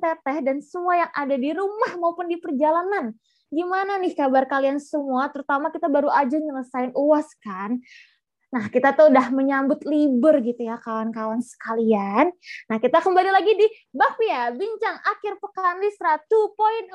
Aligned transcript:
Teteh 0.00 0.40
dan 0.40 0.64
semua 0.64 1.06
yang 1.06 1.12
ada 1.12 1.36
di 1.36 1.52
rumah 1.52 1.92
maupun 2.00 2.26
di 2.26 2.40
perjalanan. 2.40 3.12
Gimana 3.50 4.00
nih 4.00 4.16
kabar 4.16 4.48
kalian 4.48 4.80
semua? 4.80 5.28
Terutama 5.28 5.68
kita 5.68 5.90
baru 5.92 6.08
aja 6.08 6.40
nyelesain 6.40 6.96
UAS 6.96 7.28
kan. 7.44 7.76
Nah, 8.50 8.66
kita 8.66 8.90
tuh 8.98 9.14
udah 9.14 9.30
menyambut 9.30 9.86
libur 9.86 10.42
gitu 10.42 10.66
ya 10.66 10.74
kawan-kawan 10.82 11.38
sekalian. 11.38 12.34
Nah, 12.66 12.82
kita 12.82 12.98
kembali 12.98 13.30
lagi 13.30 13.54
di 13.54 13.66
Bakpia, 13.94 14.50
Bincang 14.50 14.98
Akhir 15.06 15.38
Pekan 15.38 15.78
Listra 15.78 16.18
2.0. 16.26 16.90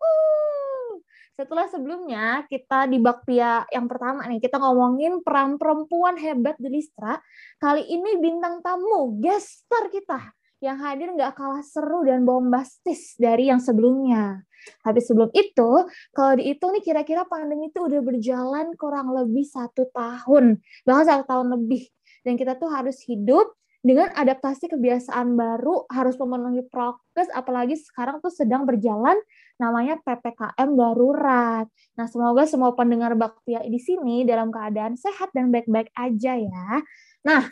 Uh. 0.00 0.96
Setelah 1.36 1.68
sebelumnya 1.68 2.48
kita 2.48 2.88
di 2.88 2.96
Bakpia 2.96 3.68
yang 3.68 3.84
pertama 3.84 4.24
nih, 4.24 4.40
kita 4.40 4.56
ngomongin 4.56 5.20
peran 5.20 5.60
perempuan 5.60 6.16
hebat 6.16 6.56
di 6.56 6.72
Listra. 6.72 7.20
Kali 7.60 7.84
ini 7.84 8.16
bintang 8.16 8.64
tamu, 8.64 9.20
guest 9.20 9.68
star 9.68 9.92
kita 9.92 10.32
yang 10.60 10.80
hadir 10.80 11.12
nggak 11.12 11.36
kalah 11.36 11.60
seru 11.60 12.04
dan 12.06 12.24
bombastis 12.24 13.14
dari 13.20 13.52
yang 13.52 13.60
sebelumnya. 13.60 14.44
Tapi 14.82 14.98
sebelum 14.98 15.30
itu, 15.30 15.70
kalau 16.10 16.32
dihitung 16.34 16.74
nih 16.74 16.82
kira-kira 16.82 17.22
pandemi 17.28 17.70
itu 17.70 17.86
udah 17.86 18.02
berjalan 18.02 18.66
kurang 18.74 19.14
lebih 19.14 19.46
satu 19.46 19.86
tahun, 19.94 20.58
bahkan 20.82 21.06
satu 21.06 21.24
tahun 21.28 21.54
lebih. 21.54 21.86
Dan 22.26 22.34
kita 22.34 22.58
tuh 22.58 22.66
harus 22.72 22.98
hidup 23.06 23.54
dengan 23.86 24.10
adaptasi 24.10 24.66
kebiasaan 24.66 25.38
baru, 25.38 25.86
harus 25.86 26.18
memenuhi 26.18 26.66
prokes, 26.66 27.30
apalagi 27.30 27.78
sekarang 27.78 28.18
tuh 28.18 28.34
sedang 28.34 28.66
berjalan 28.66 29.14
namanya 29.62 30.02
PPKM 30.02 30.68
darurat. 30.74 31.70
Nah, 31.94 32.06
semoga 32.10 32.42
semua 32.50 32.74
pendengar 32.74 33.14
Baktia 33.14 33.62
di 33.62 33.78
sini 33.78 34.26
dalam 34.26 34.50
keadaan 34.50 34.98
sehat 34.98 35.30
dan 35.30 35.54
baik-baik 35.54 35.94
aja 35.94 36.34
ya. 36.34 36.82
Nah, 37.22 37.46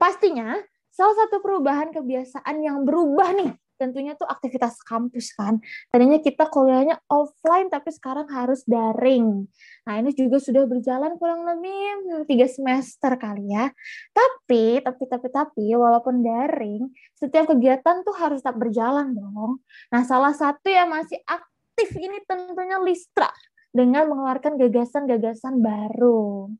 pastinya 0.00 0.56
salah 0.92 1.16
satu 1.24 1.40
perubahan 1.40 1.90
kebiasaan 1.90 2.60
yang 2.60 2.84
berubah 2.84 3.32
nih 3.32 3.52
tentunya 3.82 4.14
tuh 4.14 4.30
aktivitas 4.30 4.78
kampus 4.86 5.34
kan. 5.34 5.58
Tadinya 5.90 6.22
kita 6.22 6.46
kuliahnya 6.46 7.02
offline 7.10 7.66
tapi 7.66 7.90
sekarang 7.90 8.30
harus 8.30 8.62
daring. 8.62 9.50
Nah 9.82 9.94
ini 9.98 10.14
juga 10.14 10.38
sudah 10.38 10.62
berjalan 10.70 11.18
kurang 11.18 11.42
lebih 11.42 12.22
tiga 12.30 12.46
semester 12.46 13.18
kali 13.18 13.50
ya. 13.50 13.74
Tapi, 14.14 14.78
tapi, 14.86 15.02
tapi, 15.10 15.28
tapi, 15.34 15.66
walaupun 15.74 16.22
daring, 16.22 16.86
setiap 17.18 17.50
kegiatan 17.50 18.06
tuh 18.06 18.14
harus 18.14 18.38
tetap 18.38 18.62
berjalan 18.62 19.10
dong. 19.10 19.58
Nah 19.90 20.06
salah 20.06 20.30
satu 20.30 20.70
yang 20.70 20.86
masih 20.86 21.18
aktif 21.26 21.90
ini 21.98 22.22
tentunya 22.22 22.78
Listra 22.78 23.34
dengan 23.74 24.06
mengeluarkan 24.06 24.60
gagasan-gagasan 24.62 25.58
baru. 25.58 26.52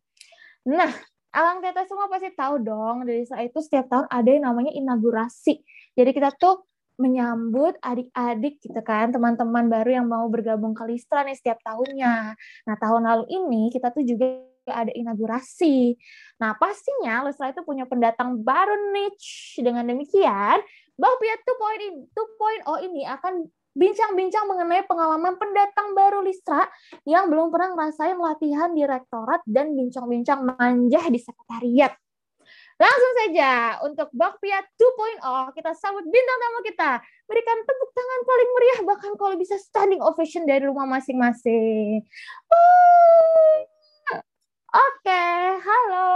Nah, 0.67 0.91
Alang 1.33 1.65
Teta 1.65 1.89
semua 1.89 2.13
pasti 2.13 2.29
tahu 2.37 2.61
dong, 2.61 3.09
dari 3.09 3.25
saat 3.25 3.49
itu 3.49 3.65
setiap 3.65 3.89
tahun 3.89 4.07
ada 4.13 4.29
yang 4.29 4.45
namanya 4.53 4.73
inaugurasi. 4.77 5.65
Jadi 5.97 6.11
kita 6.13 6.29
tuh 6.37 6.69
menyambut 7.01 7.81
adik-adik 7.81 8.61
gitu 8.61 8.81
kan, 8.85 9.09
teman-teman 9.09 9.67
baru 9.73 9.97
yang 10.03 10.07
mau 10.07 10.29
bergabung 10.29 10.77
ke 10.77 10.85
Listra 10.85 11.25
nih 11.25 11.33
setiap 11.33 11.57
tahunnya. 11.65 12.37
Nah, 12.69 12.77
tahun 12.77 13.03
lalu 13.09 13.25
ini 13.33 13.73
kita 13.73 13.91
tuh 13.97 14.05
juga 14.05 14.45
ada 14.69 14.93
inaugurasi. 14.93 15.97
Nah, 16.37 16.53
pastinya 16.61 17.25
Listra 17.25 17.51
itu 17.51 17.65
punya 17.65 17.89
pendatang 17.89 18.45
baru 18.45 18.93
nih. 18.93 19.11
Dengan 19.65 19.89
demikian, 19.89 20.61
Bapia 21.01 21.37
2.0 21.49 22.13
ini 22.87 23.09
akan 23.09 23.49
bincang-bincang 23.73 24.45
mengenai 24.49 24.85
pengalaman 24.85 25.35
pendatang 25.41 25.97
baru 25.97 26.21
Listra 26.21 26.69
yang 27.09 27.29
belum 27.33 27.49
pernah 27.49 27.73
ngerasain 27.77 28.17
latihan 28.17 28.71
di 28.73 28.85
rektorat 28.85 29.41
dan 29.49 29.73
bincang-bincang 29.73 30.45
manja 30.45 31.03
di 31.09 31.19
sekretariat. 31.21 31.93
Langsung 32.81 33.13
saja 33.15 33.79
untuk 33.87 34.09
Bakpia 34.11 34.59
2.0 34.75 35.55
kita 35.55 35.71
sambut 35.77 36.03
bintang 36.03 36.39
tamu 36.41 36.61
kita. 36.67 36.91
Berikan 37.31 37.59
tepuk 37.63 37.91
tangan 37.95 38.21
paling 38.27 38.51
meriah 38.51 38.81
bahkan 38.83 39.13
kalau 39.15 39.35
bisa 39.39 39.55
standing 39.61 40.03
ovation 40.03 40.43
dari 40.49 40.67
rumah 40.67 40.89
masing-masing. 40.89 42.03
Oke, 44.73 45.05
okay, 45.05 45.63
halo. 45.63 46.09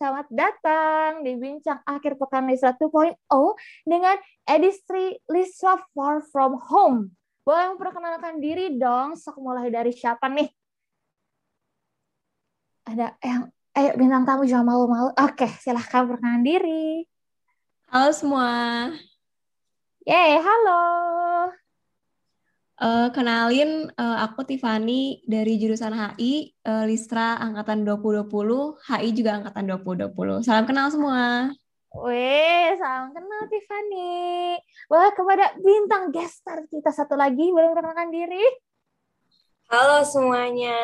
Selamat 0.00 0.32
datang 0.32 1.20
di 1.20 1.36
Bincang 1.36 1.84
Akhir 1.84 2.16
Pekan 2.16 2.48
Lisra 2.48 2.72
2.0 2.72 3.20
dengan 3.84 4.16
edisi 4.48 5.20
Lisra 5.28 5.76
Far 5.92 6.24
From 6.24 6.56
Home. 6.72 7.12
Boleh 7.44 7.76
memperkenalkan 7.76 8.40
diri 8.40 8.80
dong, 8.80 9.12
sok 9.12 9.44
mulai 9.44 9.68
dari 9.68 9.92
siapa 9.92 10.24
nih? 10.32 10.48
Ada 12.88 13.12
yang 13.20 13.52
Ayo 13.76 13.92
bintang 14.00 14.24
tamu 14.24 14.48
jangan 14.48 14.72
malu-malu. 14.72 15.12
Oke, 15.20 15.52
silahkan 15.60 16.08
perkenalan 16.08 16.48
diri. 16.48 17.04
Halo 17.92 18.10
semua. 18.16 18.48
Yeay, 20.08 20.40
halo. 20.40 20.80
Uh, 22.80 23.12
kenalin, 23.12 23.92
uh, 24.00 24.24
aku 24.24 24.40
Tiffany 24.48 25.20
dari 25.28 25.60
jurusan 25.60 25.92
HI, 25.92 26.56
uh, 26.64 26.80
eh, 26.80 26.84
Listra 26.88 27.36
Angkatan 27.36 27.84
2020, 27.84 28.24
HI 28.80 29.12
juga 29.12 29.36
Angkatan 29.36 29.68
2020. 29.68 30.40
Salam 30.40 30.64
kenal 30.64 30.88
semua. 30.88 31.52
Wih, 31.92 32.72
salam 32.80 33.12
kenal 33.12 33.42
Tiffany. 33.52 34.56
Wah, 34.88 35.12
kepada 35.12 35.60
bintang 35.60 36.08
guest 36.08 36.40
star 36.40 36.64
kita 36.72 36.88
satu 36.88 37.20
lagi, 37.20 37.52
boleh 37.52 37.68
perkenalkan 37.68 38.08
diri? 38.08 38.48
Halo 39.68 40.00
semuanya. 40.00 40.80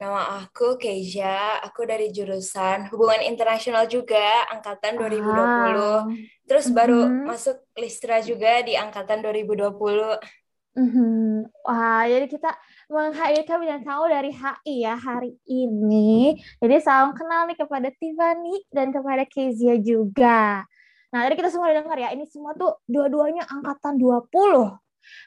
Nama 0.00 0.40
aku 0.40 0.80
Keja, 0.80 1.60
aku 1.60 1.84
dari 1.84 2.16
jurusan 2.16 2.88
Hubungan 2.88 3.28
Internasional 3.28 3.84
juga, 3.92 4.48
angkatan 4.48 4.96
2020. 4.96 5.20
Ah. 5.20 6.08
Terus 6.48 6.72
baru 6.72 7.04
mm-hmm. 7.04 7.28
masuk 7.28 7.60
Listra 7.76 8.24
juga 8.24 8.64
di 8.64 8.72
angkatan 8.72 9.20
2020. 9.20 10.43
Mm-hmm. 10.74 11.54
Wah, 11.62 12.02
jadi 12.10 12.26
kita 12.26 12.50
menghadirkan 12.90 13.62
bintang 13.62 13.82
tamu 13.86 14.10
dari 14.10 14.34
HI 14.34 14.74
ya 14.82 14.98
hari 14.98 15.38
ini. 15.46 16.34
Jadi 16.58 16.74
salam 16.82 17.14
kenal 17.14 17.46
nih 17.46 17.54
kepada 17.54 17.94
Tiffany 17.94 18.66
dan 18.74 18.90
kepada 18.90 19.22
Kezia 19.22 19.78
juga. 19.78 20.66
Nah, 21.14 21.18
tadi 21.30 21.38
kita 21.38 21.54
semua 21.54 21.70
udah 21.70 21.78
dengar 21.78 21.94
ya, 21.94 22.10
ini 22.10 22.26
semua 22.26 22.58
tuh 22.58 22.82
dua-duanya 22.90 23.46
angkatan 23.46 24.02
20. 24.02 24.34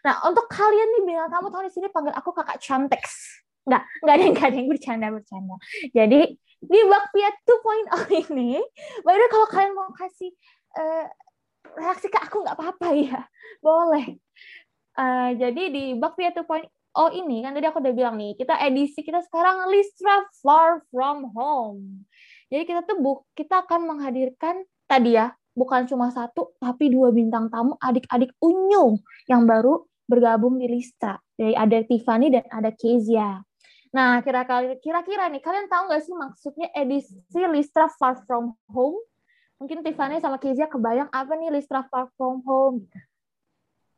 Nah, 0.04 0.16
untuk 0.28 0.52
kalian 0.52 0.88
nih 1.00 1.02
bintang 1.08 1.32
tamu 1.32 1.48
tahun 1.48 1.72
di 1.72 1.74
sini 1.80 1.88
panggil 1.96 2.12
aku 2.12 2.36
kakak 2.36 2.60
Chantex. 2.60 3.40
Nggak, 3.64 3.84
nggak 4.04 4.14
ada 4.20 4.24
yang, 4.24 4.34
nggak 4.36 4.48
ada 4.52 4.58
yang 4.60 4.68
bercanda-bercanda. 4.68 5.56
Jadi, 5.96 6.20
di 6.60 6.80
Bakpia 6.92 7.30
2.0 7.48 8.20
ini, 8.36 8.60
baru 9.08 9.26
kalau 9.32 9.48
kalian 9.48 9.72
mau 9.80 9.96
kasih 9.96 10.36
uh, 10.76 11.08
reaksi 11.80 12.12
ke 12.12 12.20
aku 12.20 12.44
nggak 12.44 12.58
apa-apa 12.60 12.88
ya. 12.92 13.20
Boleh. 13.64 14.20
Uh, 14.98 15.38
jadi 15.38 15.64
di 15.70 15.84
Bakpia 15.94 16.34
2.0 16.34 16.66
ini, 17.14 17.46
kan 17.46 17.54
tadi 17.54 17.70
aku 17.70 17.78
udah 17.78 17.94
bilang 17.94 18.18
nih, 18.18 18.34
kita 18.34 18.58
edisi 18.66 19.06
kita 19.06 19.22
sekarang 19.30 19.70
Listra 19.70 20.26
Far 20.42 20.82
From 20.90 21.30
Home. 21.38 22.10
Jadi 22.50 22.66
kita 22.66 22.82
tuh 22.82 22.98
bu 22.98 23.22
kita 23.38 23.62
akan 23.62 23.86
menghadirkan 23.86 24.66
tadi 24.90 25.14
ya, 25.14 25.38
bukan 25.54 25.86
cuma 25.86 26.10
satu, 26.10 26.58
tapi 26.58 26.90
dua 26.90 27.14
bintang 27.14 27.54
tamu 27.54 27.78
adik-adik 27.78 28.34
Unyu 28.42 28.98
yang 29.30 29.46
baru 29.46 29.86
bergabung 30.10 30.58
di 30.58 30.66
Listra. 30.66 31.22
Jadi 31.38 31.54
ada 31.54 31.78
Tiffany 31.86 32.34
dan 32.34 32.50
ada 32.50 32.74
Kezia. 32.74 33.46
Nah, 33.94 34.20
kira-kira 34.26 35.30
nih, 35.30 35.42
kalian 35.46 35.70
tahu 35.70 35.94
nggak 35.94 36.02
sih 36.02 36.16
maksudnya 36.18 36.68
edisi 36.74 37.14
Listra 37.54 37.86
Far 38.02 38.18
From 38.26 38.58
Home? 38.74 38.98
Mungkin 39.62 39.86
Tiffany 39.86 40.18
sama 40.18 40.42
Kezia 40.42 40.66
kebayang 40.66 41.14
apa 41.14 41.38
nih 41.38 41.54
Listra 41.54 41.86
Far 41.86 42.10
From 42.18 42.42
Home? 42.50 42.90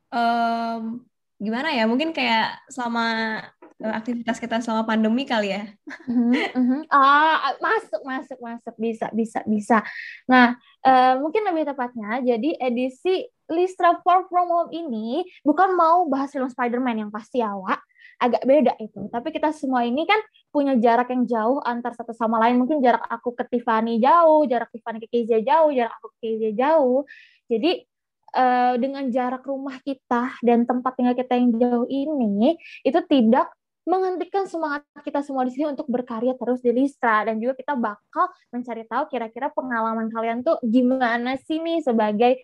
Um, 0.10 1.06
gimana 1.38 1.72
ya? 1.72 1.88
Mungkin 1.88 2.12
kayak 2.12 2.66
selama 2.68 3.40
eh, 3.80 3.94
aktivitas 3.96 4.38
kita 4.42 4.60
selama 4.60 4.84
pandemi 4.84 5.24
kali 5.24 5.56
ya. 5.56 5.64
Uh-huh. 6.10 6.84
Ah, 6.92 7.56
masuk, 7.64 8.02
masuk, 8.04 8.40
masuk, 8.44 8.76
bisa, 8.76 9.08
bisa, 9.16 9.40
bisa. 9.48 9.78
Nah, 10.28 10.60
uh, 10.84 11.16
mungkin 11.24 11.48
lebih 11.48 11.72
tepatnya, 11.72 12.20
jadi 12.26 12.60
edisi 12.60 13.30
Listra 13.50 13.98
Far 14.06 14.30
From 14.30 14.70
ini 14.70 15.26
bukan 15.42 15.74
mau 15.74 16.06
bahas 16.06 16.30
film 16.30 16.46
Spider-Man 16.46 17.08
yang 17.08 17.12
pasti 17.12 17.42
awak, 17.42 17.82
agak 18.22 18.46
beda 18.46 18.78
itu. 18.78 19.10
Tapi 19.10 19.34
kita 19.34 19.50
semua 19.56 19.88
ini 19.88 20.06
kan 20.06 20.22
punya 20.54 20.78
jarak 20.78 21.10
yang 21.10 21.26
jauh 21.26 21.58
antar 21.66 21.98
satu 21.98 22.14
sama 22.14 22.38
lain. 22.38 22.62
Mungkin 22.62 22.78
jarak 22.84 23.02
aku 23.10 23.34
ke 23.34 23.50
Tiffany 23.50 23.98
jauh, 23.98 24.46
jarak 24.46 24.70
Tiffany 24.70 25.02
ke 25.02 25.08
Kezia 25.10 25.42
jauh, 25.42 25.74
jarak 25.74 25.94
aku 25.98 26.08
ke 26.14 26.18
Kezia 26.22 26.52
jauh. 26.54 27.10
Jadi 27.50 27.89
uh, 28.36 28.76
dengan 28.78 29.08
jarak 29.10 29.46
rumah 29.46 29.78
kita 29.82 30.38
dan 30.46 30.66
tempat 30.68 30.98
tinggal 30.98 31.16
kita 31.18 31.34
yang 31.38 31.56
jauh 31.58 31.88
ini 31.90 32.58
itu 32.86 33.00
tidak 33.10 33.50
menghentikan 33.90 34.46
semangat 34.46 34.86
kita 35.02 35.26
semua 35.26 35.48
di 35.50 35.52
sini 35.56 35.74
untuk 35.74 35.90
berkarya 35.90 36.38
terus 36.38 36.62
di 36.62 36.70
Listra 36.70 37.26
dan 37.26 37.42
juga 37.42 37.58
kita 37.58 37.74
bakal 37.74 38.30
mencari 38.54 38.86
tahu 38.86 39.10
kira-kira 39.10 39.50
pengalaman 39.50 40.14
kalian 40.14 40.46
tuh 40.46 40.62
gimana 40.62 41.42
sih 41.42 41.58
nih 41.58 41.82
sebagai 41.82 42.38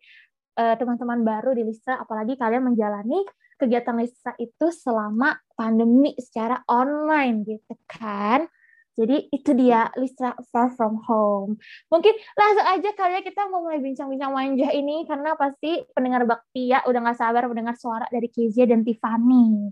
eh, 0.58 0.76
teman-teman 0.80 1.22
uh, 1.22 1.26
baru 1.28 1.54
di 1.54 1.70
Listra 1.70 2.02
apalagi 2.02 2.34
kalian 2.34 2.74
menjalani 2.74 3.22
kegiatan 3.56 3.96
Lisa 3.96 4.36
itu 4.36 4.68
selama 4.72 5.40
pandemi 5.56 6.12
secara 6.20 6.60
online 6.68 7.48
gitu 7.48 7.76
kan. 7.88 8.48
Jadi 8.96 9.28
itu 9.28 9.52
dia 9.52 9.92
Listra 10.00 10.32
Far 10.56 10.72
From 10.72 11.04
Home. 11.04 11.60
Mungkin 11.92 12.16
langsung 12.40 12.64
aja 12.64 12.90
kali 12.96 13.20
ya 13.20 13.22
kita 13.28 13.52
mau 13.52 13.68
mulai 13.68 13.84
bincang-bincang 13.84 14.32
manja 14.32 14.72
ini 14.72 15.04
karena 15.04 15.36
pasti 15.36 15.84
pendengar 15.92 16.24
Baktia 16.24 16.88
udah 16.88 17.00
gak 17.12 17.20
sabar 17.20 17.44
mendengar 17.52 17.76
suara 17.76 18.08
dari 18.08 18.32
Kezia 18.32 18.64
dan 18.64 18.88
Tiffany. 18.88 19.68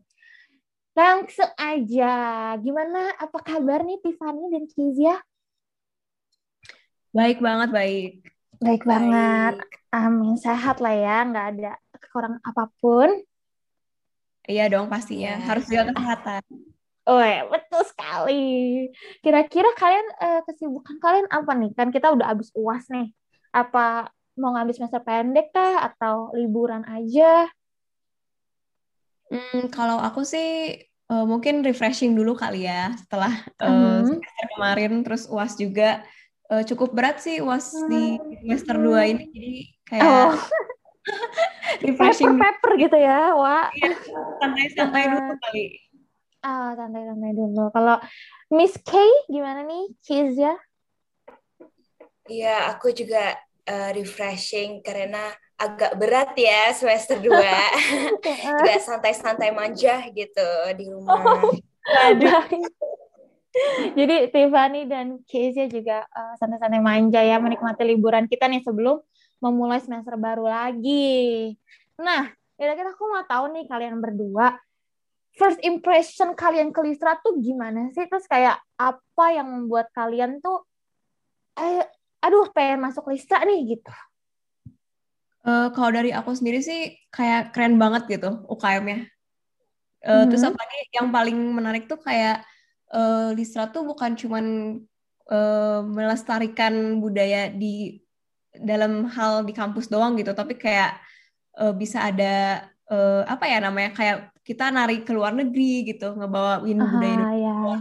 Langsung 0.93 1.49
aja, 1.55 2.13
gimana 2.59 3.15
apa 3.15 3.39
kabar 3.41 3.81
nih 3.87 4.03
Tiffany 4.03 4.43
dan 4.51 4.63
Kezia? 4.67 5.15
Baik 7.15 7.39
banget, 7.39 7.69
baik. 7.71 8.11
Baik, 8.59 8.83
baik. 8.83 8.85
banget. 8.85 9.55
Amin, 9.93 10.35
sehat 10.35 10.83
lah 10.83 10.93
ya, 10.93 11.25
nggak 11.25 11.47
ada 11.57 11.71
kekurangan 11.97 12.41
apa 12.43 12.69
pun. 12.77 13.09
Iya 14.43 14.67
dong 14.67 14.91
pastinya, 14.91 15.39
ya. 15.39 15.45
harus 15.47 15.65
jaga 15.71 15.95
kesehatan. 15.95 16.72
Oh 17.03 17.19
ya, 17.19 17.43
betul 17.51 17.83
sekali. 17.83 18.87
Kira-kira 19.19 19.69
kalian 19.75 20.07
eh, 20.23 20.41
kesibukan 20.47 20.95
kalian 21.03 21.27
apa 21.27 21.51
nih? 21.51 21.71
Kan 21.75 21.91
kita 21.91 22.15
udah 22.15 22.31
habis 22.31 22.47
uas 22.55 22.87
nih. 22.87 23.11
Apa 23.51 24.07
mau 24.39 24.55
ngambil 24.55 24.73
semester 24.73 25.03
pendek 25.03 25.51
kah 25.51 25.83
atau 25.91 26.31
liburan 26.31 26.87
aja? 26.87 27.51
Hmm, 29.27 29.67
kalau 29.73 29.99
aku 29.99 30.23
sih 30.23 30.79
uh, 31.09 31.25
mungkin 31.25 31.65
refreshing 31.65 32.13
dulu 32.13 32.37
kali 32.37 32.69
ya 32.69 32.93
setelah 32.97 33.33
uh, 33.61 34.01
semester 34.05 34.45
kemarin 34.53 35.01
terus 35.01 35.25
uas 35.25 35.57
juga 35.57 36.05
uh, 36.53 36.61
cukup 36.61 36.93
berat 36.93 37.17
sih 37.17 37.41
uas 37.41 37.73
uh 37.73 37.89
di 37.89 38.17
semester 38.45 38.77
2 38.77 39.11
ini 39.11 39.23
jadi 39.33 39.53
kayak 39.89 40.05
oh. 40.05 40.33
refreshing 41.85 42.39
paper, 42.39 42.53
paper 42.63 42.71
gitu 42.79 42.97
ya, 42.97 43.35
Wak. 43.35 43.75
Iya, 43.75 43.91
santai-santai 44.39 45.03
dulu 45.11 45.35
kali. 45.35 45.65
Ah, 46.43 46.75
santai-santai 46.75 47.31
dulu. 47.31 47.71
Kalau 47.71 48.03
Miss 48.51 48.75
K 48.83 48.99
gimana 49.31 49.63
nih, 49.63 49.95
ya? 50.35 50.53
Iya, 52.27 52.75
aku 52.75 52.91
juga 52.91 53.39
uh, 53.63 53.89
refreshing 53.95 54.83
karena 54.83 55.31
agak 55.55 55.95
berat 55.95 56.35
ya 56.35 56.75
semester 56.75 57.15
2. 57.23 57.31
juga 57.31 58.75
santai-santai 58.91 59.55
manja 59.55 60.03
gitu 60.11 60.49
di 60.75 60.85
rumah. 60.91 61.47
Oh, 61.47 62.11
Jadi 63.93 64.33
Tiffany 64.33 64.83
dan 64.89 65.21
Kezia 65.23 65.69
juga 65.71 66.03
uh, 66.11 66.35
santai-santai 66.35 66.83
manja 66.83 67.23
ya 67.23 67.39
menikmati 67.39 67.87
liburan 67.87 68.27
kita 68.27 68.51
nih 68.51 68.65
sebelum 68.65 68.99
memulai 69.39 69.79
semester 69.79 70.19
baru 70.19 70.47
lagi. 70.47 71.55
Nah, 71.99 72.33
kira-kira 72.59 72.91
aku 72.91 73.03
mau 73.07 73.23
tahu 73.23 73.53
nih 73.53 73.63
kalian 73.69 74.01
berdua 74.01 74.57
first 75.33 75.59
impression 75.65 76.37
kalian 76.37 76.69
ke 76.69 76.79
Listra 76.81 77.17
tuh 77.21 77.37
gimana 77.41 77.89
sih? 77.93 78.05
Terus 78.05 78.25
kayak 78.29 78.61
apa 78.77 79.25
yang 79.33 79.49
membuat 79.49 79.89
kalian 79.93 80.41
tuh 80.41 80.65
eh 81.57 81.85
aduh 82.23 82.49
pengen 82.53 82.81
masuk 82.85 83.09
Listra 83.09 83.41
nih 83.45 83.77
gitu. 83.77 83.93
Uh, 85.43 85.67
kalau 85.75 85.91
dari 85.91 86.15
aku 86.15 86.31
sendiri 86.31 86.63
sih 86.63 86.95
kayak 87.11 87.51
keren 87.51 87.75
banget 87.75 88.07
gitu 88.07 88.47
UKM-nya. 88.47 89.11
Uh, 90.03 90.23
mm-hmm. 90.23 90.27
Terus 90.31 90.43
apalagi 90.47 90.77
yang 90.95 91.09
paling 91.11 91.35
menarik 91.35 91.83
tuh 91.85 91.99
kayak 91.99 92.47
uh, 92.95 93.35
Listra 93.35 93.67
tuh 93.67 93.83
bukan 93.83 94.15
cuman 94.15 94.45
uh, 95.27 95.79
melestarikan 95.83 97.03
budaya 97.03 97.51
di 97.51 97.99
dalam 98.53 99.09
hal 99.11 99.43
di 99.43 99.51
kampus 99.51 99.89
doang 99.91 100.15
gitu, 100.15 100.31
tapi 100.31 100.55
kayak 100.55 100.95
uh, 101.57 101.73
bisa 101.73 102.07
ada 102.07 102.63
uh, 102.87 103.25
apa 103.27 103.49
ya 103.49 103.57
namanya 103.59 103.91
kayak 103.93 104.32
kita 104.43 104.69
nari 104.69 105.07
ke 105.07 105.11
luar 105.15 105.31
negeri 105.31 105.87
gitu 105.87 106.11
ngebawain 106.19 106.79
uh, 106.79 106.87
budaya 106.87 107.15
Indonesia 107.15 107.39
ya. 107.39 107.77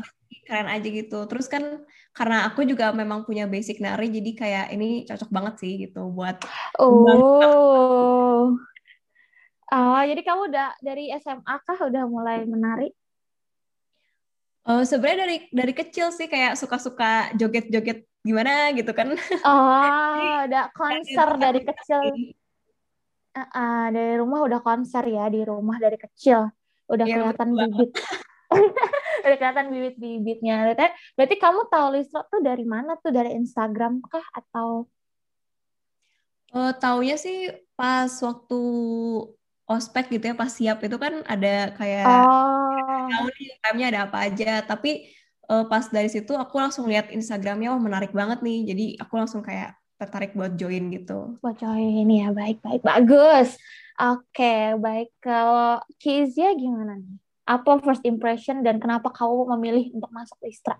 keren 0.46 0.68
aja 0.70 0.88
gitu 0.88 1.18
terus 1.26 1.46
kan 1.50 1.82
karena 2.14 2.46
aku 2.46 2.62
juga 2.62 2.94
memang 2.94 3.26
punya 3.26 3.50
basic 3.50 3.82
nari 3.82 4.08
jadi 4.10 4.30
kayak 4.34 4.66
ini 4.74 5.02
cocok 5.06 5.30
banget 5.30 5.54
sih 5.58 5.72
gitu 5.86 6.06
buat 6.14 6.38
oh 6.78 8.54
oh 9.72 10.02
jadi 10.06 10.22
kamu 10.22 10.40
udah 10.54 10.68
dari 10.78 11.10
SMA 11.18 11.54
kah 11.66 11.78
udah 11.82 12.04
mulai 12.06 12.46
menari 12.46 12.90
Oh, 14.62 14.86
sebenarnya 14.86 15.26
dari 15.26 15.36
dari 15.50 15.74
kecil 15.74 16.14
sih 16.14 16.30
kayak 16.30 16.54
suka-suka 16.54 17.34
joget-joget 17.34 18.06
gimana 18.22 18.70
gitu 18.78 18.94
kan. 18.94 19.10
Oh, 19.42 20.38
udah 20.46 20.70
konser 20.70 21.28
dari 21.34 21.66
kecil. 21.66 22.02
Uh, 23.32 23.40
uh, 23.40 23.84
dari 23.88 24.20
rumah 24.20 24.44
udah 24.44 24.60
konser 24.60 25.08
ya 25.08 25.24
di 25.32 25.40
rumah 25.40 25.80
dari 25.80 25.96
kecil. 25.96 26.52
Udah 26.88 27.06
ya, 27.08 27.14
kelihatan 27.16 27.48
bibit. 27.56 27.90
Udah 29.22 29.36
kelihatan 29.38 29.66
bibit-bibitnya. 29.72 30.54
Berarti, 30.66 30.86
berarti 31.16 31.36
kamu 31.38 31.60
tahu 31.70 31.86
Listra 31.94 32.20
tuh 32.28 32.40
dari 32.42 32.64
mana 32.66 32.98
tuh? 32.98 33.14
Dari 33.14 33.32
Instagram 33.38 34.02
kah? 34.04 34.24
Atau 34.34 34.90
uh, 36.52 36.72
taunya 36.76 37.16
sih 37.16 37.48
pas 37.78 38.10
waktu 38.10 38.60
ospek 39.64 40.12
gitu 40.12 40.24
ya 40.30 40.34
pas 40.36 40.52
siap 40.52 40.84
itu 40.84 40.96
kan 41.00 41.24
ada 41.24 41.72
kayak 41.78 42.04
oh. 42.04 43.08
tahu 43.08 43.26
nih 43.30 43.44
Instagramnya 43.48 43.86
ada 43.88 44.00
apa 44.10 44.18
aja. 44.26 44.52
Tapi 44.66 44.90
uh, 45.48 45.64
pas 45.70 45.86
dari 45.88 46.10
situ 46.12 46.32
aku 46.36 46.60
langsung 46.60 46.84
lihat 46.90 47.08
Instagramnya 47.14 47.72
wah 47.72 47.80
menarik 47.80 48.12
banget 48.12 48.44
nih. 48.44 48.74
Jadi 48.74 48.84
aku 49.00 49.14
langsung 49.16 49.40
kayak 49.40 49.78
tertarik 50.02 50.34
buat 50.34 50.58
join 50.58 50.90
gitu. 50.90 51.38
Buat 51.38 51.62
join 51.62 52.10
ya, 52.10 52.34
baik-baik. 52.34 52.82
Bagus. 52.82 53.54
Oke, 54.02 54.74
baik. 54.82 55.14
Kalau 55.22 55.78
Kezia 56.02 56.50
gimana 56.58 56.98
nih? 56.98 57.16
Apa 57.46 57.78
first 57.78 58.02
impression 58.02 58.66
dan 58.66 58.82
kenapa 58.82 59.14
kamu 59.14 59.54
memilih 59.54 59.94
untuk 59.94 60.10
masuk 60.10 60.38
Listra? 60.42 60.78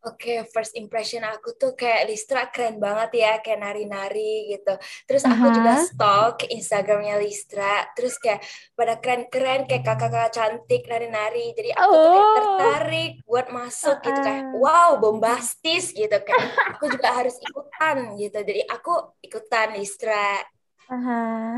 Oke, 0.00 0.40
okay, 0.40 0.48
first 0.48 0.72
impression 0.80 1.20
aku 1.28 1.52
tuh 1.60 1.76
kayak 1.76 2.08
Listra 2.08 2.48
keren 2.48 2.80
banget 2.80 3.20
ya, 3.20 3.32
kayak 3.44 3.60
nari-nari 3.60 4.48
gitu. 4.48 4.72
Terus 5.04 5.28
aku 5.28 5.44
uh 5.44 5.44
-huh. 5.44 5.56
juga 5.60 5.72
stalk 5.84 6.48
Instagramnya 6.48 7.20
Listra, 7.20 7.84
terus 7.92 8.16
kayak 8.16 8.40
pada 8.72 8.96
keren-keren 8.96 9.68
kayak 9.68 9.84
kakak-kakak 9.84 10.32
cantik 10.32 10.88
nari-nari. 10.88 11.52
Jadi 11.52 11.76
aku 11.76 11.92
oh. 11.92 12.00
tuh 12.00 12.08
kayak 12.16 12.24
oh. 12.24 12.32
tertarik 12.32 13.12
buat 13.28 13.46
masuk 13.52 13.92
uh 13.92 14.00
-uh. 14.00 14.06
gitu 14.08 14.20
kayak 14.24 14.44
wow 14.56 14.90
bombastis 14.96 15.84
gitu 15.92 16.16
kayak 16.16 16.48
aku 16.72 16.84
juga 16.88 17.08
harus 17.12 17.36
ikutan 17.36 17.96
gitu. 18.16 18.38
Jadi 18.40 18.62
aku 18.72 18.92
ikutan 19.20 19.68
Listra. 19.76 20.40
Uh 20.88 20.96
-huh. 20.96 21.56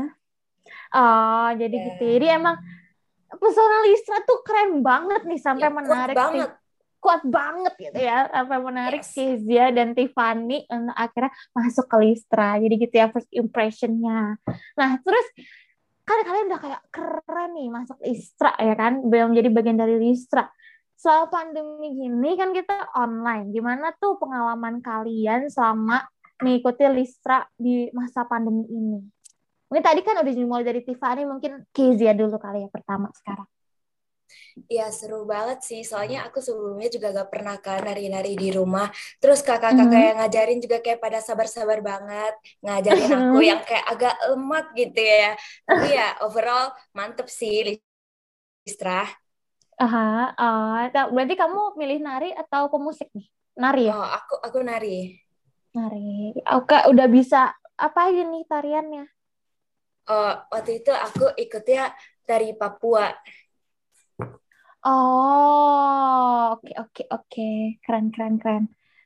Oh, 0.91 1.47
jadi 1.55 1.75
yeah. 1.79 1.85
gitu. 1.95 2.03
Jadi 2.19 2.27
emang 2.27 2.59
pesona 3.39 3.87
Listra 3.87 4.19
tuh 4.27 4.43
keren 4.43 4.83
banget 4.83 5.23
nih 5.23 5.39
sampai 5.39 5.71
ya, 5.71 5.71
menarik 5.71 6.15
banget 6.19 6.51
kuat 7.03 7.21
banget 7.27 7.75
gitu 7.75 7.99
ya. 7.99 8.31
Sampai 8.31 8.63
menarik 8.63 9.03
yes. 9.03 9.11
Kezia 9.11 9.65
dan 9.75 9.91
Tiffany 9.91 10.63
untuk 10.71 10.95
akhirnya 10.95 11.31
masuk 11.51 11.85
ke 11.91 11.97
Listra. 11.99 12.55
Jadi 12.55 12.75
gitu 12.79 12.95
ya 12.95 13.07
first 13.11 13.27
impressionnya. 13.35 14.39
Nah 14.79 14.91
terus 15.03 15.27
kan 16.07 16.19
kalian 16.23 16.47
udah 16.47 16.61
kayak 16.63 16.81
keren 16.87 17.51
nih 17.59 17.67
masuk 17.67 17.99
Listra 17.99 18.55
ya 18.55 18.73
kan? 18.79 19.03
Belum 19.03 19.35
jadi 19.35 19.51
bagian 19.51 19.75
dari 19.75 19.99
Listra. 19.99 20.47
Soal 20.95 21.27
pandemi 21.27 21.91
gini 21.91 22.39
kan 22.39 22.55
kita 22.55 22.95
online 22.95 23.51
gimana 23.51 23.91
tuh 23.99 24.15
pengalaman 24.15 24.79
kalian 24.79 25.51
selama 25.51 26.07
mengikuti 26.39 26.87
Listra 26.87 27.43
di 27.59 27.91
masa 27.91 28.23
pandemi 28.23 28.63
ini? 28.71 29.03
Mungkin 29.67 29.83
tadi 29.83 29.99
kan 30.05 30.23
udah 30.23 30.31
dimulai 30.31 30.63
dari 30.63 30.79
Tiffany 30.79 31.27
mungkin 31.27 31.67
Kezia 31.75 32.15
dulu 32.15 32.39
kali 32.39 32.63
ya 32.63 32.69
pertama 32.71 33.11
sekarang 33.11 33.49
Iya 34.69 34.89
seru 34.93 35.25
banget 35.25 35.59
sih, 35.65 35.81
soalnya 35.81 36.27
aku 36.29 36.39
sebelumnya 36.39 36.89
juga 36.89 37.11
gak 37.11 37.29
pernah 37.33 37.55
kan 37.57 37.81
nari-nari 37.81 38.37
di 38.37 38.49
rumah. 38.53 38.87
Terus 39.17 39.41
kakak-kakak 39.41 39.87
mm 39.87 39.93
-hmm. 39.93 40.07
yang 40.09 40.17
ngajarin 40.21 40.59
juga 40.61 40.77
kayak 40.79 40.99
pada 41.01 41.19
sabar-sabar 41.19 41.79
banget, 41.81 42.33
ngajarin 42.61 43.11
aku 43.11 43.37
yang 43.43 43.61
kayak 43.65 43.85
agak 43.89 44.15
lemot 44.29 44.65
gitu 44.77 45.01
ya. 45.01 45.31
Tapi 45.65 45.87
ya 45.93 46.07
overall 46.23 46.73
mantep 46.93 47.27
sih, 47.27 47.81
Listra. 48.63 49.09
Aha, 49.81 50.31
uh, 50.37 51.09
berarti 51.09 51.33
kamu 51.33 51.75
milih 51.75 51.99
nari 52.05 52.29
atau 52.31 52.69
pemusik 52.69 53.09
nih? 53.11 53.25
Nari 53.57 53.89
ya? 53.89 53.93
Oh, 53.97 54.05
aku 54.05 54.33
aku 54.39 54.57
nari. 54.61 55.17
Nari. 55.73 56.37
Oke, 56.53 56.77
udah 56.89 57.07
bisa 57.09 57.49
apa 57.73 57.99
aja 58.09 58.21
nih 58.21 58.43
tariannya? 58.45 59.05
Oh, 60.03 60.33
waktu 60.51 60.83
itu 60.83 60.91
aku 60.93 61.33
ikutnya 61.39 61.95
dari 62.27 62.53
Papua. 62.53 63.09
Oh, 64.83 66.59
oke 66.59 66.71
oke 66.75 67.03
oke. 67.07 67.49
Keren 67.83 68.11
keren 68.11 68.35
keren. 68.39 68.63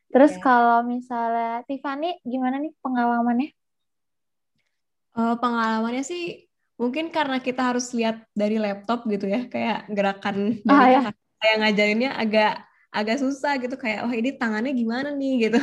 Terus 0.10 0.34
yeah. 0.39 0.43
kalau 0.43 0.79
misalnya 0.88 1.62
Tiffany 1.69 2.17
gimana 2.25 2.57
nih 2.57 2.74
pengalamannya? 2.81 3.50
Uh, 5.17 5.36
pengalamannya 5.38 6.05
sih 6.05 6.46
mungkin 6.77 7.10
karena 7.10 7.41
kita 7.41 7.74
harus 7.74 7.89
lihat 7.93 8.22
dari 8.38 8.62
laptop 8.62 9.05
gitu 9.10 9.25
ya, 9.25 9.50
kayak 9.50 9.89
gerakan 9.89 10.62
dari 10.62 10.93
ah, 11.01 11.10
ya. 11.10 11.50
yang 11.50 11.60
ngajarinnya 11.65 12.12
agak 12.13 12.53
agak 12.93 13.17
susah 13.22 13.57
gitu 13.62 13.75
kayak 13.77 14.05
oh 14.05 14.13
ini 14.13 14.38
tangannya 14.38 14.74
gimana 14.74 15.10
nih 15.13 15.34
gitu. 15.50 15.62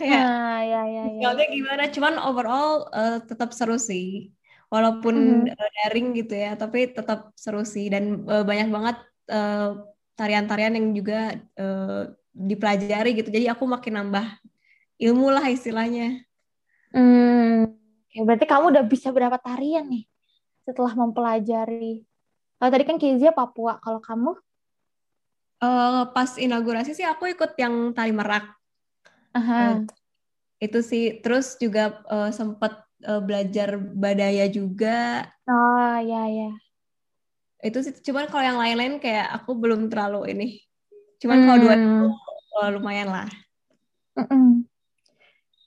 kayak 0.00 0.22
ah, 0.24 0.60
ya, 0.64 0.82
ya, 0.88 1.02
ya. 1.20 1.46
gimana? 1.52 1.82
Cuman 1.92 2.14
overall 2.18 2.88
uh, 2.90 3.18
tetap 3.22 3.54
seru 3.54 3.76
sih. 3.76 4.34
Walaupun 4.68 5.48
mm-hmm. 5.48 5.72
daring 5.80 6.08
gitu 6.12 6.34
ya, 6.36 6.52
tapi 6.52 6.92
tetap 6.92 7.32
seru 7.40 7.64
sih 7.64 7.88
dan 7.88 8.28
uh, 8.28 8.44
banyak 8.44 8.68
banget 8.68 8.96
eh, 9.00 9.07
tarian-tarian 10.18 10.74
yang 10.74 10.88
juga 10.96 11.36
uh, 11.60 12.10
dipelajari 12.34 13.14
gitu. 13.22 13.30
Jadi 13.30 13.46
aku 13.46 13.68
makin 13.68 14.02
nambah 14.02 14.26
ilmu 14.98 15.30
lah 15.30 15.46
istilahnya. 15.46 16.26
Hmm, 16.90 17.70
ya 18.10 18.22
berarti 18.24 18.48
kamu 18.48 18.74
udah 18.74 18.84
bisa 18.88 19.12
berapa 19.12 19.38
tarian 19.38 19.86
nih 19.86 20.08
setelah 20.66 20.96
mempelajari? 20.96 22.02
Kalau 22.58 22.70
tadi 22.74 22.84
kan 22.84 22.98
Kezia 22.98 23.30
Papua, 23.30 23.78
kalau 23.78 24.02
kamu? 24.02 24.34
Uh, 25.58 26.10
pas 26.14 26.34
inaugurasi 26.38 26.94
sih 26.94 27.06
aku 27.06 27.30
ikut 27.30 27.54
yang 27.54 27.94
tari 27.94 28.10
merak. 28.10 28.46
Uh, 29.34 29.86
itu 30.58 30.82
sih, 30.82 31.22
terus 31.22 31.54
juga 31.62 32.02
uh, 32.10 32.34
sempet 32.34 32.74
uh, 33.06 33.22
belajar 33.22 33.78
badaya 33.78 34.50
juga. 34.50 35.30
Oh 35.46 35.98
ya 36.02 36.26
ya. 36.26 36.50
Itu 37.58 37.82
sih, 37.82 37.94
cuman 38.04 38.30
kalau 38.30 38.44
yang 38.44 38.58
lain-lain 38.58 39.02
kayak 39.02 39.28
aku 39.34 39.58
belum 39.58 39.90
terlalu 39.90 40.30
ini. 40.34 40.48
Cuman 41.18 41.36
hmm. 41.42 41.44
kalau 41.46 41.58
dua 41.58 41.74
itu 41.74 41.90
uh, 42.58 42.68
lumayan 42.74 43.08
lah. 43.10 43.28
Mm 44.18 44.26
-mm. 44.26 44.48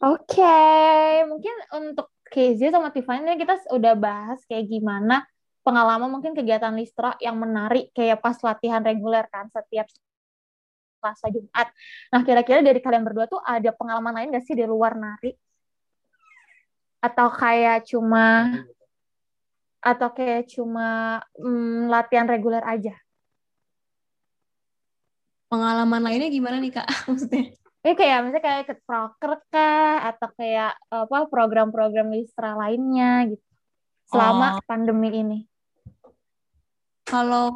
Oke, 0.02 0.42
okay. 0.42 1.22
mungkin 1.30 1.56
untuk 1.78 2.10
Kezia 2.26 2.72
sama 2.72 2.90
Tiffany 2.90 3.38
kita 3.38 3.60
udah 3.76 3.94
bahas 3.94 4.40
kayak 4.48 4.72
gimana 4.72 5.28
pengalaman 5.62 6.10
mungkin 6.10 6.34
kegiatan 6.34 6.74
Listra 6.74 7.14
yang 7.22 7.38
menarik 7.38 7.94
kayak 7.94 8.18
pas 8.24 8.40
latihan 8.42 8.82
reguler 8.82 9.28
kan 9.30 9.52
setiap 9.54 9.86
Selasa 10.98 11.28
Jumat. 11.34 11.68
Nah, 12.14 12.22
kira-kira 12.22 12.62
dari 12.62 12.78
kalian 12.78 13.06
berdua 13.06 13.26
tuh 13.26 13.42
ada 13.42 13.74
pengalaman 13.74 14.14
lain 14.14 14.34
gak 14.38 14.46
sih 14.46 14.54
di 14.54 14.66
luar 14.66 14.94
nari? 14.98 15.34
Atau 17.02 17.34
kayak 17.34 17.90
cuma 17.90 18.54
atau 19.82 20.10
kayak 20.14 20.48
cuma 20.54 21.20
mm, 21.36 21.90
latihan 21.90 22.30
reguler 22.30 22.62
aja? 22.62 22.94
Pengalaman 25.50 26.06
lainnya 26.06 26.30
gimana 26.32 26.62
nih 26.62 26.72
Kak? 26.78 26.88
Maksudnya? 27.10 27.52
Ini 27.82 27.94
kayak 27.98 28.18
misalnya 28.22 28.46
kayak 28.46 28.64
ke 28.70 28.76
proker 28.86 29.42
kah 29.50 30.06
atau 30.14 30.30
kayak 30.38 30.78
apa 30.94 31.26
program-program 31.34 32.14
Listra 32.14 32.54
lainnya 32.54 33.26
gitu 33.26 33.42
selama 34.12 34.60
oh. 34.60 34.64
pandemi 34.68 35.10
ini. 35.10 35.40
Kalau 37.08 37.50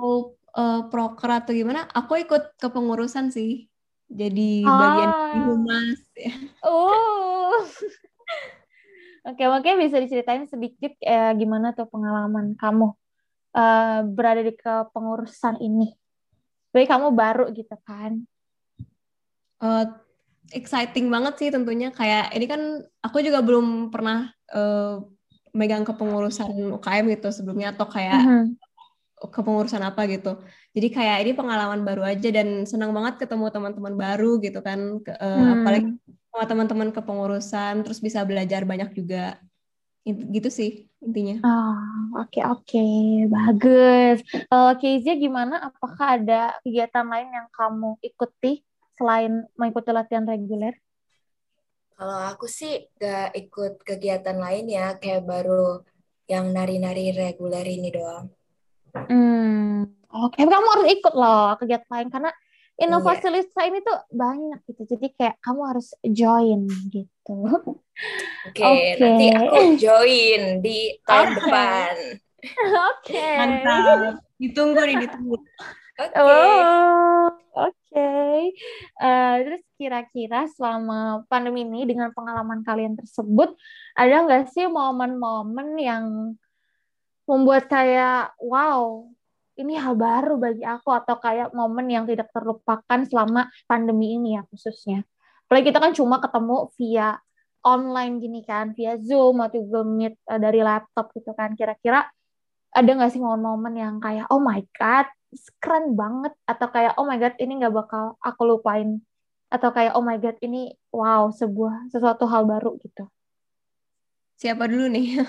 uh, 0.56 0.82
proker 0.88 1.30
atau 1.44 1.52
gimana, 1.52 1.86
aku 1.92 2.18
ikut 2.24 2.56
kepengurusan 2.58 3.30
sih. 3.30 3.68
Jadi 4.10 4.64
oh. 4.64 4.72
bagian 4.72 5.12
humas 5.46 6.00
ya. 6.16 6.34
Oh. 6.66 7.62
Oke, 9.26 9.42
mungkin 9.50 9.82
bisa 9.82 9.98
diceritain 9.98 10.46
sedikit 10.46 10.94
eh, 11.02 11.34
gimana 11.34 11.74
tuh 11.74 11.90
pengalaman 11.90 12.54
kamu 12.54 12.94
uh, 13.58 14.00
berada 14.06 14.46
di 14.46 14.54
kepengurusan 14.54 15.58
ini. 15.66 15.98
Jadi 16.70 16.86
kamu 16.86 17.10
baru 17.16 17.50
gitu 17.50 17.74
kan? 17.82 18.22
Uh, 19.58 19.90
exciting 20.54 21.10
banget 21.10 21.34
sih 21.42 21.50
tentunya 21.50 21.90
kayak 21.90 22.36
ini 22.38 22.46
kan 22.46 22.62
aku 23.02 23.24
juga 23.26 23.42
belum 23.42 23.90
pernah 23.90 24.30
uh, 24.54 25.02
megang 25.56 25.88
kepengurusan 25.88 26.78
UKM 26.78 27.06
gitu 27.18 27.32
sebelumnya 27.32 27.74
atau 27.74 27.88
kayak 27.88 28.20
uh 28.20 28.28
mm-hmm. 28.28 28.46
-huh. 29.26 29.30
kepengurusan 29.32 29.82
apa 29.82 30.06
gitu. 30.06 30.38
Jadi 30.76 30.88
kayak 30.92 31.18
ini 31.24 31.32
pengalaman 31.34 31.82
baru 31.82 32.04
aja 32.04 32.30
dan 32.30 32.68
senang 32.68 32.92
banget 32.92 33.26
ketemu 33.26 33.48
teman-teman 33.48 33.96
baru 33.96 34.38
gitu 34.44 34.60
kan 34.60 35.00
uh, 35.02 35.24
hmm. 35.24 35.52
apalagi 35.64 35.90
sama 36.36 36.52
teman-teman 36.52 36.92
kepengurusan 36.92 37.88
terus 37.88 38.04
bisa 38.04 38.20
belajar 38.28 38.68
banyak 38.68 38.92
juga. 38.92 39.40
Gitu 40.04 40.52
sih 40.52 40.92
intinya. 41.00 41.40
Oh, 41.48 42.20
oke 42.20 42.28
okay, 42.28 42.44
oke, 42.44 42.68
okay. 42.68 43.24
bagus. 43.32 44.20
Kalau 44.52 44.76
uh, 44.76 44.76
Kezia 44.76 45.16
gimana? 45.16 45.64
Apakah 45.64 46.20
ada 46.20 46.60
kegiatan 46.60 47.08
lain 47.08 47.32
yang 47.32 47.48
kamu 47.56 47.96
ikuti 48.04 48.68
selain 49.00 49.48
mengikuti 49.56 49.96
latihan 49.96 50.28
reguler? 50.28 50.76
Kalau 51.96 52.20
aku 52.28 52.52
sih 52.52 52.92
gak 53.00 53.32
ikut 53.40 53.80
kegiatan 53.88 54.36
lain 54.36 54.68
ya, 54.68 55.00
kayak 55.00 55.24
baru 55.24 55.80
yang 56.28 56.52
nari-nari 56.52 57.16
reguler 57.16 57.64
ini 57.64 57.90
doang. 57.96 58.28
Hmm, 58.92 59.88
oke. 60.12 60.36
Okay. 60.36 60.44
Kamu 60.44 60.68
harus 60.76 60.88
ikut 60.92 61.14
loh 61.16 61.56
kegiatan 61.56 61.88
lain 61.88 62.12
karena 62.12 62.36
inovasi 62.76 63.28
yeah. 63.32 63.34
Lisa 63.40 63.62
ini 63.68 63.80
tuh 63.80 63.98
banyak 64.12 64.60
gitu. 64.68 64.82
Jadi 64.96 65.08
kayak 65.16 65.36
kamu 65.40 65.62
harus 65.64 65.88
join 66.04 66.68
gitu. 66.92 67.38
Oke, 68.46 68.62
okay, 68.62 68.96
okay. 68.96 69.00
nanti 69.00 69.26
aku 69.32 69.60
join 69.80 70.42
di 70.60 71.00
tahun 71.08 71.28
okay. 71.32 71.36
depan. 71.40 71.96
Oke. 72.46 73.16
Okay. 73.16 73.36
Mantap. 73.40 74.00
Ditunggu 74.36 74.82
nih, 74.84 74.98
ditunggu. 75.08 75.38
Oke. 75.40 76.12
Okay. 76.12 76.20
Oh, 76.20 77.32
Oke. 77.56 77.72
Okay. 77.88 78.40
Uh, 79.00 79.08
eh, 79.08 79.36
terus 79.48 79.64
kira-kira 79.80 80.40
selama 80.52 81.24
pandemi 81.32 81.64
ini 81.64 81.88
dengan 81.88 82.12
pengalaman 82.12 82.68
kalian 82.68 83.00
tersebut, 83.00 83.56
ada 83.96 84.28
nggak 84.28 84.52
sih 84.52 84.68
momen-momen 84.68 85.80
yang 85.80 86.36
membuat 87.26 87.72
kayak 87.72 88.36
wow, 88.44 89.08
ini 89.56 89.80
hal 89.80 89.96
baru 89.96 90.36
bagi 90.36 90.64
aku 90.64 90.92
atau 90.92 91.16
kayak 91.20 91.56
momen 91.56 91.88
yang 91.88 92.04
tidak 92.04 92.28
terlupakan 92.32 93.00
selama 93.08 93.48
pandemi 93.68 94.20
ini 94.20 94.36
ya 94.40 94.44
khususnya. 94.52 95.04
Apalagi 95.48 95.72
kita 95.72 95.80
kan 95.80 95.94
cuma 95.96 96.20
ketemu 96.20 96.70
via 96.76 97.10
online 97.66 98.14
gini 98.22 98.42
kan, 98.44 98.76
via 98.76 99.00
Zoom 99.00 99.42
atau 99.42 99.64
Google 99.64 99.88
Meet 99.90 100.16
uh, 100.28 100.40
dari 100.42 100.60
laptop 100.62 101.10
gitu 101.16 101.32
kan. 101.34 101.56
Kira-kira 101.56 102.06
ada 102.76 102.90
nggak 102.92 103.12
sih 103.16 103.24
momen-momen 103.24 103.74
yang 103.80 103.96
kayak 104.04 104.28
oh 104.28 104.44
my 104.44 104.60
god 104.76 105.08
keren 105.64 105.96
banget 105.96 106.36
atau 106.44 106.68
kayak 106.68 106.94
oh 107.00 107.08
my 107.08 107.16
god 107.16 107.36
ini 107.40 107.64
nggak 107.64 107.72
bakal 107.72 108.20
aku 108.20 108.42
lupain 108.44 109.00
atau 109.48 109.72
kayak 109.72 109.96
oh 109.96 110.04
my 110.04 110.20
god 110.20 110.36
ini 110.44 110.76
wow 110.92 111.32
sebuah 111.32 111.88
sesuatu 111.88 112.28
hal 112.28 112.44
baru 112.44 112.76
gitu 112.84 113.08
siapa 114.36 114.68
dulu 114.68 114.92
nih 114.92 115.24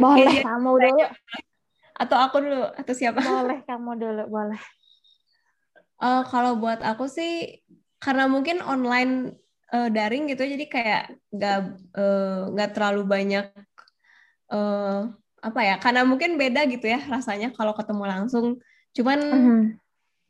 boleh 0.00 0.40
kamu 0.40 0.70
dulu 0.80 1.04
atau 1.98 2.16
aku 2.16 2.36
dulu 2.38 2.64
atau 2.78 2.94
siapa 2.94 3.20
boleh 3.20 3.60
kamu 3.66 3.92
dulu 3.98 4.24
boleh 4.30 4.62
uh, 6.00 6.22
kalau 6.30 6.56
buat 6.56 6.80
aku 6.80 7.10
sih 7.10 7.62
karena 7.98 8.30
mungkin 8.30 8.62
online 8.62 9.34
uh, 9.74 9.90
daring 9.90 10.30
gitu 10.30 10.46
jadi 10.46 10.64
kayak 10.70 11.04
nggak 11.34 11.58
eh, 11.98 12.40
nggak 12.54 12.70
uh, 12.70 12.74
terlalu 12.78 13.02
banyak 13.02 13.50
uh, 14.54 15.10
apa 15.42 15.60
ya 15.66 15.74
karena 15.82 16.06
mungkin 16.06 16.38
beda 16.38 16.62
gitu 16.70 16.86
ya 16.86 17.02
rasanya 17.10 17.50
kalau 17.50 17.74
ketemu 17.74 18.06
langsung 18.06 18.62
Cuman 18.98 19.18
uh-huh. 19.22 19.62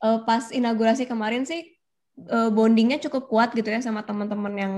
uh, 0.04 0.18
pas 0.28 0.52
inaugurasi 0.52 1.08
kemarin 1.08 1.48
sih 1.48 1.72
uh, 2.28 2.52
bondingnya 2.52 3.00
cukup 3.00 3.32
kuat 3.32 3.56
gitu 3.56 3.72
ya 3.72 3.80
sama 3.80 4.04
teman-teman 4.04 4.54
yang 4.60 4.74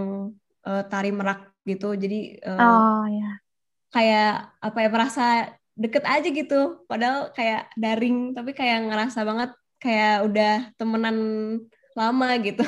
uh, 0.62 0.82
tari 0.86 1.10
merak 1.10 1.50
gitu. 1.66 1.98
Jadi 1.98 2.38
uh, 2.46 2.60
oh, 2.60 3.04
ya. 3.10 3.30
kayak 3.90 4.54
apa 4.62 4.78
ya 4.78 4.88
merasa 4.94 5.26
deket 5.80 6.04
aja 6.04 6.28
gitu. 6.28 6.84
Padahal 6.84 7.32
kayak 7.32 7.72
daring 7.80 8.36
tapi 8.36 8.52
kayak 8.52 8.92
ngerasa 8.92 9.24
banget 9.24 9.50
kayak 9.80 10.28
udah 10.28 10.54
temenan 10.76 11.16
lama 11.96 12.28
gitu. 12.44 12.62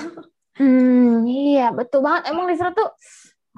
Hmm, 0.57 1.28
iya 1.28 1.69
betul 1.73 2.00
banget. 2.00 2.33
Emang 2.33 2.49
Lisa 2.49 2.73
tuh 2.73 2.88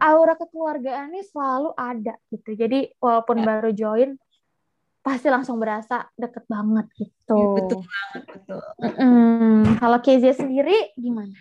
aura 0.03 0.35
kekeluargaannya 0.35 1.23
selalu 1.23 1.71
ada 1.79 2.15
gitu. 2.35 2.51
Jadi 2.59 2.91
walaupun 2.99 3.43
ya. 3.43 3.45
baru 3.47 3.71
join, 3.71 4.11
pasti 5.05 5.31
langsung 5.31 5.63
berasa 5.63 6.11
deket 6.19 6.43
banget 6.51 6.87
gitu. 6.99 7.39
Ya, 7.39 7.49
betul 7.55 7.81
banget, 7.87 8.23
betul. 8.27 8.63
Mm-mm. 8.83 9.79
Kalau 9.79 9.99
Kezia 10.03 10.35
sendiri 10.35 10.91
gimana? 10.99 11.35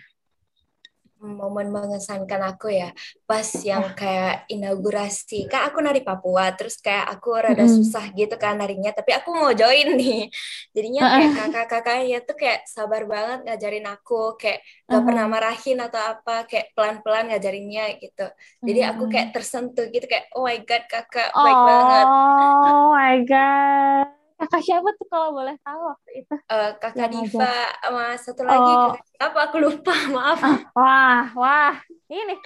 Momen 1.24 1.72
mengesankan 1.72 2.44
aku 2.44 2.68
ya. 2.68 2.92
Pas 3.24 3.48
yang 3.64 3.96
kayak 3.96 4.44
inaugurasi. 4.52 5.48
Kan 5.48 5.72
aku 5.72 5.80
nari 5.80 6.04
Papua 6.04 6.52
terus 6.52 6.76
kayak 6.76 7.08
aku 7.16 7.40
rada 7.40 7.64
susah 7.64 8.12
gitu 8.12 8.36
kan 8.36 8.60
narinya 8.60 8.92
tapi 8.92 9.16
aku 9.16 9.32
mau 9.32 9.50
join 9.56 9.96
nih. 9.96 10.28
Jadinya 10.76 11.02
kayak 11.16 11.32
kakak-kakaknya 11.32 12.18
tuh 12.22 12.36
kayak 12.36 12.60
sabar 12.68 13.08
banget 13.08 13.48
ngajarin 13.48 13.86
aku 13.88 14.36
kayak 14.36 14.60
gak 14.84 15.02
pernah 15.02 15.26
marahin 15.26 15.78
atau 15.80 16.00
apa 16.00 16.44
kayak 16.44 16.76
pelan-pelan 16.76 17.32
ngajarinnya 17.32 17.96
gitu. 17.98 18.26
Jadi 18.60 18.80
aku 18.84 19.08
kayak 19.08 19.32
tersentuh 19.32 19.88
gitu 19.88 20.04
kayak 20.04 20.28
oh 20.36 20.44
my 20.44 20.60
god 20.60 20.84
kakak 20.86 21.32
baik 21.32 21.56
oh, 21.56 21.64
banget. 21.64 22.06
Oh 22.06 22.86
my 22.92 23.16
god 23.24 24.23
kakak 24.44 24.60
siapa 24.60 24.88
tuh 25.00 25.08
kalau 25.08 25.32
boleh 25.32 25.56
tahu 25.64 25.80
waktu 25.88 26.10
itu? 26.20 26.34
Uh, 26.52 26.70
kakak 26.76 27.08
Diva 27.08 27.56
sama 27.80 28.04
satu 28.20 28.42
lagi 28.44 28.72
oh. 28.76 28.92
apa 29.16 29.38
aku 29.48 29.56
lupa 29.56 29.96
maaf. 30.14 30.40
Ah, 30.44 30.60
wah 30.76 31.24
wah. 31.32 31.74
Ini. 32.12 32.36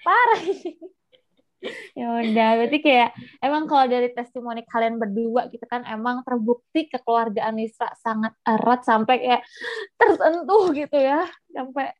Parah. 0.00 0.40
Ya 1.92 2.06
udah 2.24 2.48
berarti 2.56 2.78
kayak 2.80 3.12
emang 3.44 3.68
kalau 3.68 3.84
dari 3.84 4.08
testimoni 4.16 4.64
kalian 4.64 4.96
berdua 4.96 5.52
gitu 5.52 5.68
kan 5.68 5.84
emang 5.84 6.24
terbukti 6.24 6.88
kekeluargaan 6.88 7.52
Nisra 7.52 7.92
sangat 8.00 8.32
erat 8.48 8.80
sampai 8.80 9.16
kayak 9.20 9.42
tersentuh 10.00 10.72
gitu 10.72 10.96
ya. 10.96 11.28
Sampai 11.52 11.92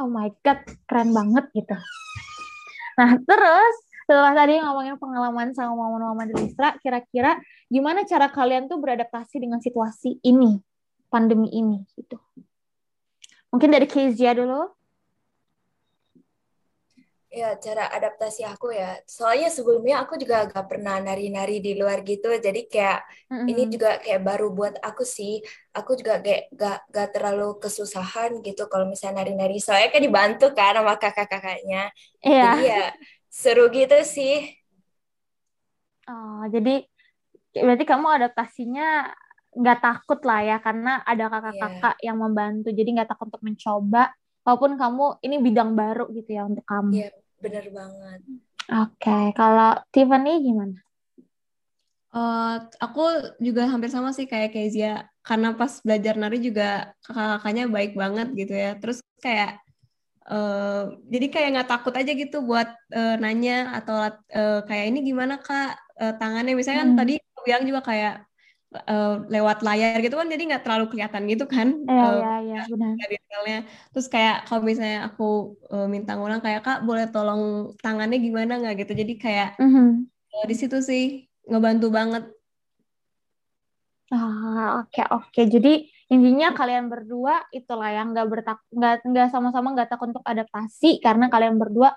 oh 0.00 0.08
my 0.08 0.32
god 0.40 0.64
keren 0.88 1.12
banget 1.12 1.44
gitu. 1.52 1.76
Nah 2.96 3.12
terus 3.28 3.76
setelah 4.04 4.36
tadi 4.36 4.60
ngomongin 4.60 5.00
pengalaman 5.00 5.56
sama 5.56 5.72
momen-momen 5.72 6.28
di 6.28 6.34
Listra, 6.36 6.76
kira-kira 6.80 7.40
gimana 7.74 8.06
cara 8.06 8.30
kalian 8.30 8.70
tuh 8.70 8.78
beradaptasi 8.78 9.42
dengan 9.42 9.58
situasi 9.58 10.22
ini, 10.22 10.62
pandemi 11.10 11.50
ini 11.50 11.82
gitu? 11.98 12.22
Mungkin 13.50 13.74
dari 13.74 13.90
Kezia 13.90 14.30
dulu. 14.30 14.70
Ya, 17.34 17.50
cara 17.58 17.90
adaptasi 17.90 18.46
aku 18.46 18.70
ya. 18.70 18.94
Soalnya 19.10 19.50
sebelumnya 19.50 20.06
aku 20.06 20.14
juga 20.14 20.46
gak 20.46 20.70
pernah 20.70 21.02
nari-nari 21.02 21.58
di 21.58 21.74
luar 21.74 22.06
gitu. 22.06 22.30
Jadi 22.30 22.70
kayak 22.70 23.02
mm-hmm. 23.26 23.50
ini 23.50 23.62
juga 23.66 23.98
kayak 23.98 24.22
baru 24.22 24.54
buat 24.54 24.78
aku 24.78 25.02
sih. 25.02 25.42
Aku 25.74 25.98
juga 25.98 26.22
kayak 26.22 26.54
gak, 26.54 26.86
gak 26.94 27.10
terlalu 27.10 27.58
kesusahan 27.58 28.38
gitu 28.38 28.70
kalau 28.70 28.86
misalnya 28.86 29.26
nari-nari. 29.26 29.58
Soalnya 29.58 29.90
kan 29.90 30.02
dibantu 30.06 30.46
kan 30.54 30.78
sama 30.78 30.94
kakak-kakaknya. 30.94 31.90
Iya. 32.22 32.42
Jadi 32.54 32.62
ya 32.70 32.84
seru 33.26 33.66
gitu 33.74 33.98
sih. 34.06 34.54
Oh, 36.06 36.46
jadi 36.46 36.86
berarti 37.62 37.84
kamu 37.86 38.06
adaptasinya 38.10 39.14
nggak 39.54 39.78
takut 39.78 40.20
lah 40.26 40.40
ya 40.42 40.56
karena 40.58 41.06
ada 41.06 41.30
kakak-kakak 41.30 41.94
yeah. 42.02 42.06
yang 42.10 42.16
membantu. 42.18 42.74
Jadi 42.74 42.88
nggak 42.98 43.08
takut 43.14 43.30
untuk 43.30 43.44
mencoba. 43.46 44.10
Walaupun 44.44 44.76
kamu 44.76 45.04
ini 45.24 45.36
bidang 45.40 45.72
baru 45.72 46.04
gitu 46.12 46.30
ya 46.36 46.44
untuk 46.44 46.66
kamu. 46.68 46.92
Iya, 47.00 47.10
bener 47.40 47.64
banget. 47.72 48.20
Oke, 48.64 48.96
okay. 49.00 49.24
kalau 49.32 49.76
Tiffany 49.88 50.40
gimana? 50.44 50.76
Uh, 52.14 52.62
aku 52.78 53.34
juga 53.42 53.66
hampir 53.66 53.90
sama 53.90 54.14
sih 54.14 54.30
kayak 54.30 54.54
Kezia 54.54 55.10
karena 55.24 55.50
pas 55.56 55.82
belajar 55.82 56.14
nari 56.14 56.38
juga 56.38 56.94
kakak-kakaknya 57.02 57.64
baik 57.66 57.92
banget 57.98 58.28
gitu 58.38 58.54
ya 58.54 58.78
terus 58.78 59.02
kayak 59.18 59.58
uh, 60.30 60.94
jadi 61.10 61.26
kayak 61.26 61.48
nggak 61.58 61.70
takut 61.74 61.90
aja 61.96 62.12
gitu 62.14 62.44
buat 62.44 62.70
uh, 62.94 63.16
nanya 63.18 63.82
atau 63.82 63.96
uh, 64.14 64.60
kayak 64.62 64.94
ini 64.94 65.10
gimana 65.10 65.42
kak 65.42 65.74
uh, 65.98 66.14
tangannya 66.20 66.54
misalnya 66.54 66.86
kan 66.86 66.90
hmm. 66.92 66.96
kan 66.96 67.02
tadi 67.02 67.14
bilang 67.46 67.62
juga 67.68 67.80
kayak 67.84 68.14
uh, 68.90 69.22
lewat 69.30 69.62
layar 69.62 70.02
gitu 70.02 70.18
kan 70.18 70.26
jadi 70.26 70.42
nggak 70.50 70.64
terlalu 70.66 70.90
kelihatan 70.90 71.22
gitu 71.30 71.44
kan 71.46 71.68
iya 71.86 72.08
uh, 72.10 72.38
iya 72.42 72.60
benar. 72.66 72.94
detailnya. 73.06 73.60
Terus 73.90 74.06
kayak 74.10 74.36
kalau 74.46 74.62
misalnya 74.62 75.10
aku 75.10 75.58
uh, 75.70 75.86
minta 75.90 76.14
ngulang 76.14 76.42
kayak 76.42 76.62
kak 76.62 76.78
boleh 76.86 77.06
tolong 77.10 77.74
tangannya 77.82 78.18
gimana 78.18 78.58
nggak? 78.62 78.86
gitu. 78.86 78.92
Jadi 78.94 79.12
kayak 79.18 79.58
mm 79.58 79.70
-hmm. 79.70 79.88
uh, 80.34 80.44
di 80.46 80.54
situ 80.54 80.78
sih 80.82 81.26
ngebantu 81.46 81.90
banget. 81.90 82.24
Ah 84.12 84.82
oke 84.84 84.90
okay, 84.92 85.04
oke. 85.10 85.28
Okay. 85.32 85.44
jadi 85.50 85.72
intinya 86.12 86.52
kalian 86.52 86.92
berdua 86.92 87.48
itulah 87.50 87.90
yang 87.90 88.12
nggak 88.12 88.28
bertak 88.28 88.58
nggak 88.70 89.02
nggak 89.08 89.28
sama-sama 89.32 89.72
nggak 89.72 89.88
takut 89.88 90.12
untuk 90.12 90.22
adaptasi 90.22 91.00
karena 91.00 91.32
kalian 91.32 91.56
berdua 91.56 91.96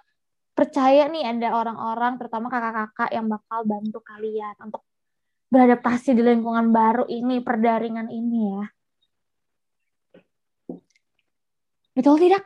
percaya 0.57 1.05
nih 1.11 1.27
ada 1.27 1.53
orang-orang 1.53 2.17
terutama 2.17 2.49
kakak-kakak 2.49 3.13
yang 3.13 3.29
bakal 3.29 3.61
bantu 3.67 3.99
kalian 4.01 4.55
untuk 4.63 4.81
beradaptasi 5.47 6.15
di 6.15 6.23
lingkungan 6.23 6.71
baru 6.75 7.07
ini, 7.07 7.39
perdaringan 7.39 8.11
ini 8.11 8.39
ya. 8.51 8.65
Betul 11.97 12.21
tidak? 12.21 12.45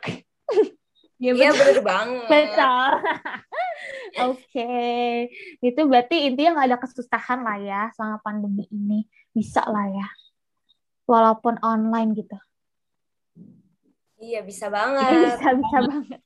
Iya 1.22 1.38
ya, 1.38 1.51
benar 1.53 1.79
banget. 1.86 2.27
Betul. 2.29 2.91
Oke, 4.27 4.41
okay. 4.43 5.10
itu 5.62 5.81
berarti 5.86 6.27
intinya 6.27 6.60
nggak 6.60 6.67
ada 6.74 6.79
kesusahan 6.81 7.39
lah 7.46 7.58
ya 7.62 7.81
selama 7.93 8.17
pandemi 8.25 8.65
ini, 8.74 9.05
bisa 9.31 9.62
lah 9.70 9.88
ya, 9.88 10.08
walaupun 11.05 11.62
online 11.62 12.17
gitu. 12.17 12.38
Iya 14.22 14.41
bisa 14.46 14.70
banget. 14.70 15.10
bisa 15.38 15.50
bisa 15.58 15.77
banget. 15.86 16.20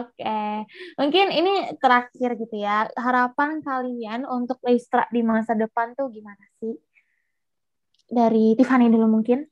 Oke, 0.00 0.64
mungkin 0.96 1.26
ini 1.28 1.76
terakhir 1.76 2.40
gitu 2.40 2.56
ya. 2.56 2.88
Harapan 2.96 3.60
kalian 3.60 4.24
untuk 4.24 4.56
Leistra 4.64 5.04
di 5.12 5.20
masa 5.20 5.52
depan 5.52 5.92
tuh 5.92 6.08
gimana 6.08 6.44
sih? 6.60 6.72
Dari 8.08 8.56
Tiffany 8.56 8.88
dulu 8.88 9.20
mungkin. 9.20 9.44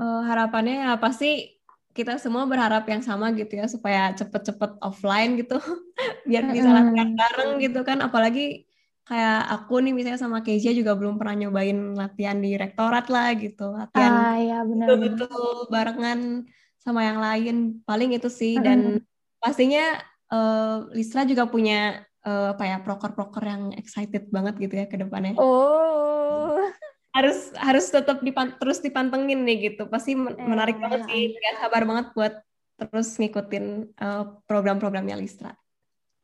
Uh, 0.00 0.24
harapannya 0.24 0.80
ya 0.88 0.96
pasti 0.96 1.60
kita 1.90 2.16
semua 2.16 2.46
berharap 2.48 2.86
yang 2.88 3.02
sama 3.04 3.34
gitu 3.36 3.60
ya 3.60 3.66
supaya 3.66 4.14
cepet-cepet 4.14 4.78
offline 4.82 5.38
gitu. 5.38 5.58
Biar 6.28 6.50
bisa 6.50 6.70
latihan 6.70 7.14
bareng 7.14 7.50
gitu 7.62 7.80
kan. 7.86 8.02
Apalagi 8.02 8.66
kayak 9.06 9.42
aku 9.50 9.82
nih 9.82 9.90
misalnya 9.94 10.22
sama 10.22 10.42
Kezia 10.46 10.70
juga 10.70 10.94
belum 10.94 11.18
pernah 11.18 11.46
nyobain 11.46 11.98
latihan 11.98 12.38
di 12.38 12.54
rektorat 12.54 13.10
lah 13.10 13.34
gitu. 13.34 13.74
Latihan 13.74 14.14
ah, 14.14 14.36
ya, 14.38 14.58
betul-betul 14.62 15.66
barengan 15.66 16.46
sama 16.80 17.04
yang 17.04 17.20
lain 17.20 17.56
paling 17.84 18.16
itu 18.16 18.32
sih 18.32 18.56
dan 18.56 19.04
pastinya 19.36 20.00
uh, 20.32 20.88
Listra 20.96 21.28
juga 21.28 21.44
punya 21.44 22.02
uh, 22.24 22.56
apa 22.56 22.64
ya 22.64 22.76
proker-proker 22.80 23.44
yang 23.44 23.62
excited 23.76 24.32
banget 24.32 24.56
gitu 24.56 24.74
ya 24.80 24.86
ke 24.88 24.96
depannya. 24.96 25.36
Oh. 25.36 26.64
harus 27.10 27.50
harus 27.58 27.90
tetap 27.90 28.22
dipan 28.22 28.54
terus 28.54 28.78
dipantengin 28.78 29.42
nih 29.42 29.74
gitu. 29.74 29.90
Pasti 29.90 30.14
menarik 30.14 30.78
eh, 30.78 30.80
banget 30.80 31.00
sih. 31.10 31.24
Ya, 31.34 31.58
sabar 31.58 31.82
banget 31.82 32.14
buat 32.14 32.38
terus 32.78 33.18
ngikutin 33.18 33.98
uh, 33.98 34.38
program-programnya 34.46 35.18
Listra. 35.18 35.50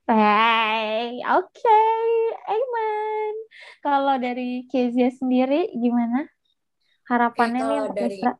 Hey, 0.07 1.19
oke, 1.27 1.51
okay. 1.51 2.07
Amen. 2.47 3.33
Kalau 3.83 4.14
dari 4.23 4.62
Kezia 4.71 5.11
sendiri 5.11 5.75
gimana? 5.75 6.31
Harapannya 7.11 7.61
nih 7.66 7.79
untuk 7.83 7.99
dari, 7.99 8.14
Listra? 8.14 8.33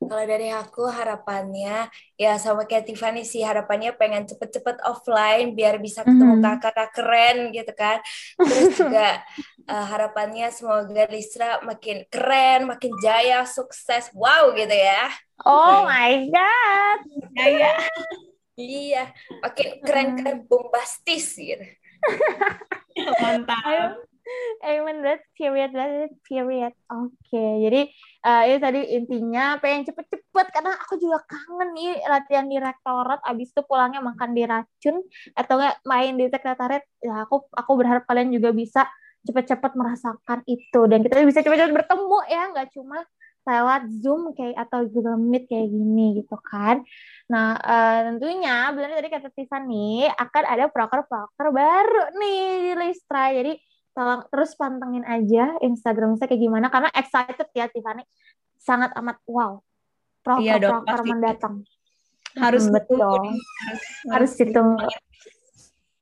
Kalau 0.00 0.24
dari 0.24 0.48
aku 0.48 0.88
harapannya 0.88 1.92
ya 2.16 2.40
sama 2.40 2.64
kayak 2.64 2.88
Tiffany 2.88 3.20
sih 3.20 3.44
harapannya 3.44 3.92
pengen 4.00 4.24
cepet-cepet 4.24 4.80
offline 4.88 5.52
biar 5.52 5.76
bisa 5.76 6.00
ketemu 6.00 6.40
mm-hmm. 6.40 6.56
kakak 6.64 6.90
keren 6.96 7.38
gitu 7.52 7.72
kan. 7.76 8.00
Terus 8.40 8.80
juga 8.80 9.20
uh, 9.68 9.86
harapannya 9.92 10.48
semoga 10.48 11.04
Listra 11.12 11.60
makin 11.60 12.08
keren, 12.08 12.64
makin 12.64 12.96
jaya, 13.04 13.44
sukses, 13.44 14.08
wow 14.16 14.48
gitu 14.56 14.72
ya. 14.72 15.12
Oh 15.44 15.84
okay. 15.84 15.92
my 15.92 16.12
god. 16.32 16.98
Jaya. 17.36 17.74
iya, 18.60 19.04
makin 19.40 19.68
keren-keren 19.84 20.44
bombastis 20.48 21.36
gitu. 21.36 21.64
Mantap. 23.20 24.00
Amen 24.64 25.02
that 25.02 25.24
period 25.34 25.72
that 25.72 26.12
period. 26.28 26.72
Oke, 26.92 27.12
okay. 27.32 27.52
jadi 27.66 27.82
uh, 28.24 28.42
itu 28.48 28.58
tadi 28.60 28.80
intinya 28.96 29.56
pengen 29.60 29.88
cepet-cepet 29.88 30.46
karena 30.52 30.72
aku 30.76 30.96
juga 31.00 31.20
kangen 31.24 31.70
nih 31.76 32.00
latihan 32.04 32.46
di 32.46 32.56
rektorat. 32.60 33.20
Abis 33.24 33.52
itu 33.52 33.62
pulangnya 33.64 34.00
makan 34.04 34.36
di 34.36 34.42
racun 34.44 35.02
atau 35.36 35.54
enggak 35.60 35.76
main 35.84 36.12
di 36.16 36.26
sekretariat. 36.28 36.84
Ya 37.00 37.24
aku 37.24 37.48
aku 37.52 37.72
berharap 37.76 38.04
kalian 38.04 38.32
juga 38.32 38.52
bisa 38.52 38.86
cepet-cepet 39.20 39.72
merasakan 39.76 40.40
itu 40.48 40.80
dan 40.88 41.04
kita 41.04 41.20
bisa 41.28 41.44
cepet-cepet 41.44 41.76
bertemu 41.76 42.18
ya, 42.28 42.42
nggak 42.56 42.68
cuma 42.72 43.04
lewat 43.48 43.88
Zoom 44.04 44.36
kayak 44.36 44.68
atau 44.68 44.84
Google 44.84 45.16
Meet 45.16 45.48
kayak 45.48 45.68
gini 45.72 46.20
gitu 46.20 46.36
kan. 46.44 46.84
Nah, 47.32 47.56
uh, 47.56 47.98
tentunya 48.12 48.68
benar 48.74 49.00
tadi 49.00 49.08
kata 49.08 49.28
Tiffany 49.32 50.04
akan 50.12 50.44
ada 50.44 50.64
proker-proker 50.68 51.48
baru 51.48 52.04
nih 52.20 52.44
di 52.68 52.72
Listra. 52.76 53.32
Jadi 53.32 53.56
tolong 54.00 54.24
terus 54.32 54.56
pantengin 54.56 55.04
aja 55.04 55.60
Instagram 55.60 56.16
saya 56.16 56.32
kayak 56.32 56.40
gimana 56.40 56.72
karena 56.72 56.88
excited 56.96 57.44
ya 57.52 57.68
Tiffany. 57.68 58.08
Sangat 58.56 58.96
amat 58.96 59.20
wow. 59.28 59.60
Proker 60.24 60.40
iya 60.40 60.56
proker 60.56 61.00
mendatang. 61.04 61.68
Harus 62.40 62.64
hmm, 62.64 62.80
betul. 62.80 63.20
harus, 63.20 63.84
harus 64.08 64.32
ditunggu 64.40 64.88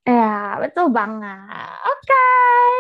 ya 0.07 0.63
betul 0.63 0.95
banget. 0.95 1.75
Oke. 1.91 2.07
Okay. 2.07 2.71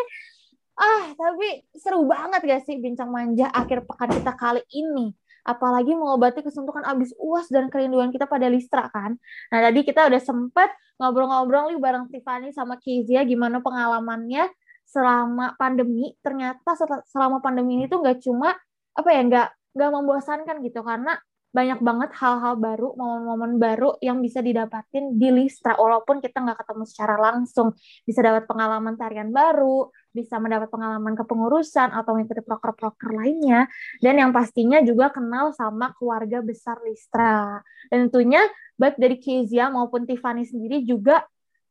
ah 0.78 1.11
tapi 1.18 1.66
seru 1.74 2.07
banget 2.07 2.38
gak 2.46 2.62
sih 2.62 2.78
bincang 2.78 3.11
manja 3.11 3.50
akhir 3.50 3.83
pekan 3.90 4.14
kita 4.14 4.33
kali 4.38 4.62
ini? 4.70 5.11
Apalagi 5.42 5.98
mengobati 5.98 6.46
kesuntukan 6.46 6.87
abis 6.87 7.11
uas 7.18 7.50
dan 7.50 7.66
kerinduan 7.66 8.14
kita 8.14 8.31
pada 8.31 8.46
Listra 8.46 8.87
kan. 8.94 9.18
Nah 9.50 9.59
tadi 9.66 9.83
kita 9.83 10.07
udah 10.07 10.22
sempet 10.22 10.70
ngobrol-ngobrol 11.02 11.74
nih 11.74 11.83
bareng 11.83 12.07
Tiffany 12.07 12.54
sama 12.54 12.78
Kizia 12.78 13.26
gimana 13.26 13.59
pengalamannya 13.59 14.46
selama 14.88 15.53
pandemi 15.61 16.16
ternyata 16.24 16.72
selama 17.05 17.44
pandemi 17.44 17.77
ini 17.77 17.85
tuh 17.92 18.01
nggak 18.01 18.24
cuma 18.24 18.57
apa 18.96 19.09
ya 19.12 19.20
nggak 19.29 19.48
nggak 19.77 19.90
membosankan 19.92 20.57
gitu 20.64 20.81
karena 20.81 21.20
banyak 21.48 21.81
banget 21.81 22.11
hal-hal 22.20 22.61
baru, 22.61 22.92
momen-momen 22.92 23.57
baru 23.57 23.96
yang 24.05 24.20
bisa 24.20 24.44
didapatin 24.44 25.16
di 25.16 25.33
Listra 25.33 25.81
walaupun 25.81 26.20
kita 26.20 26.44
nggak 26.44 26.61
ketemu 26.61 26.85
secara 26.85 27.16
langsung. 27.16 27.72
Bisa 28.05 28.20
dapat 28.20 28.44
pengalaman 28.44 29.01
tarian 29.01 29.33
baru, 29.33 29.88
bisa 30.12 30.37
mendapat 30.37 30.68
pengalaman 30.68 31.16
kepengurusan 31.16 31.96
atau 31.96 32.20
mengikuti 32.20 32.44
proker-proker 32.44 33.16
lainnya 33.16 33.64
dan 34.05 34.20
yang 34.20 34.31
pastinya 34.31 34.85
juga 34.85 35.09
kenal 35.09 35.57
sama 35.57 35.96
keluarga 35.96 36.44
besar 36.44 36.85
Listra. 36.85 37.64
Dan 37.88 38.12
tentunya 38.12 38.44
baik 38.77 39.01
dari 39.01 39.16
Kezia 39.16 39.72
maupun 39.72 40.05
Tiffany 40.05 40.44
sendiri 40.44 40.85
juga 40.85 41.24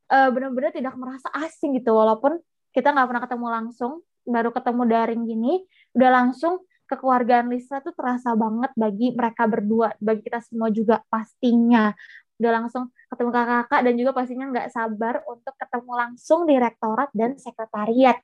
uh, 0.09 0.29
benar-benar 0.33 0.73
tidak 0.73 0.97
merasa 0.97 1.29
asing 1.45 1.77
gitu 1.77 1.93
walaupun 1.93 2.41
kita 2.77 2.93
nggak 2.93 3.07
pernah 3.09 3.23
ketemu 3.25 3.47
langsung 3.49 3.93
baru 4.21 4.53
ketemu 4.53 4.81
daring 4.85 5.23
gini 5.25 5.53
udah 5.97 6.09
langsung 6.13 6.61
kekeluargaan 6.85 7.49
Lisa 7.49 7.81
tuh 7.81 7.97
terasa 7.97 8.37
banget 8.37 8.69
bagi 8.77 9.17
mereka 9.17 9.49
berdua 9.49 9.97
bagi 9.97 10.21
kita 10.21 10.45
semua 10.45 10.69
juga 10.69 11.01
pastinya 11.09 11.89
udah 12.37 12.51
langsung 12.53 12.93
ketemu 13.09 13.29
kakak-kakak 13.33 13.81
dan 13.81 13.93
juga 13.97 14.11
pastinya 14.13 14.45
nggak 14.53 14.69
sabar 14.69 15.25
untuk 15.25 15.57
ketemu 15.57 15.91
langsung 15.97 16.45
di 16.45 16.53
rektorat 16.53 17.09
dan 17.17 17.33
sekretariat 17.41 18.21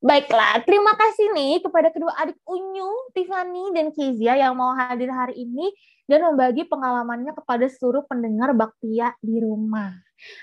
Baiklah, 0.00 0.64
terima 0.64 0.96
kasih 0.96 1.28
nih 1.36 1.60
kepada 1.60 1.92
kedua 1.92 2.16
adik 2.16 2.40
Unyu, 2.48 3.12
Tiffany, 3.12 3.68
dan 3.76 3.92
Kezia 3.92 4.32
yang 4.32 4.56
mau 4.56 4.72
hadir 4.72 5.12
hari 5.12 5.44
ini 5.44 5.68
dan 6.08 6.24
membagi 6.24 6.64
pengalamannya 6.64 7.36
kepada 7.36 7.68
seluruh 7.68 8.08
pendengar 8.08 8.56
Bakpia 8.56 9.12
di 9.20 9.44
rumah. 9.44 9.92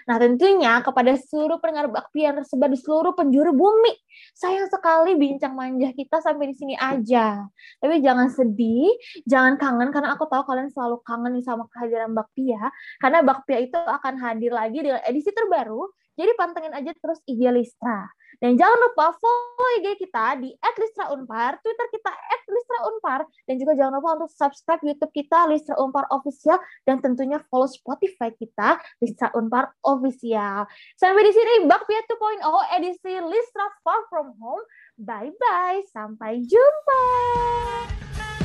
Nah, 0.10 0.18
tentunya 0.18 0.80
kepada 0.82 1.14
seluruh 1.18 1.58
pendengar 1.62 1.92
Bakpia 1.92 2.34
tersebar 2.34 2.70
di 2.72 2.80
seluruh 2.80 3.14
penjuru 3.14 3.52
bumi. 3.54 3.94
Sayang 4.34 4.70
sekali 4.70 5.18
bincang 5.18 5.54
manja 5.54 5.90
kita 5.94 6.22
sampai 6.22 6.54
di 6.54 6.56
sini 6.58 6.76
aja. 6.78 7.46
Tapi 7.82 8.02
jangan 8.02 8.30
sedih, 8.30 8.90
jangan 9.26 9.58
kangen 9.58 9.90
karena 9.94 10.14
aku 10.14 10.26
tahu 10.30 10.46
kalian 10.46 10.70
selalu 10.74 11.02
kangen 11.06 11.38
sama 11.42 11.70
kehadiran 11.70 12.14
Bakpia 12.14 12.70
karena 13.02 13.20
Bakpia 13.22 13.58
itu 13.62 13.78
akan 13.78 14.14
hadir 14.18 14.52
lagi 14.54 14.82
dengan 14.82 15.02
edisi 15.06 15.30
terbaru. 15.34 15.86
Jadi 16.18 16.32
pantengin 16.34 16.74
aja 16.74 16.92
terus 16.98 17.22
IG 17.30 17.46
Listra. 17.54 18.10
Dan 18.38 18.54
jangan 18.54 18.78
lupa 18.78 19.18
follow 19.18 19.70
IG 19.82 19.98
kita 19.98 20.38
di 20.38 20.54
@listra_unpar, 20.54 21.58
Twitter 21.62 21.88
kita 21.90 22.12
@listra_unpar, 22.46 23.26
dan 23.50 23.56
juga 23.58 23.74
jangan 23.74 23.98
lupa 23.98 24.10
untuk 24.22 24.30
subscribe 24.30 24.82
YouTube 24.86 25.10
kita 25.10 25.50
Listra 25.50 25.74
Unpar 25.82 26.06
Official 26.14 26.62
dan 26.86 27.02
tentunya 27.02 27.42
follow 27.50 27.66
Spotify 27.66 28.30
kita 28.38 28.78
Listra 29.02 29.34
Unpar 29.34 29.74
Official. 29.82 30.70
Sampai 30.98 31.26
di 31.26 31.34
sini 31.34 31.66
Bakpia 31.66 32.06
2.0 32.06 32.78
edisi 32.78 33.14
Listra 33.26 33.66
Far 33.82 34.06
From 34.14 34.38
Home. 34.38 34.66
Bye 35.02 35.34
bye, 35.34 35.82
sampai 35.90 36.46
jumpa. 36.46 37.04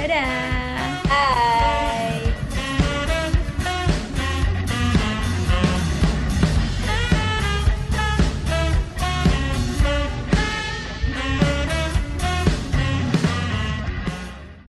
Dadah. 0.00 1.04
Bye. 1.04 2.31